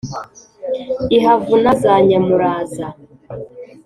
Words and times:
ihavuna 1.17 1.71
za 1.83 1.93
nyamuraza. 2.07 2.87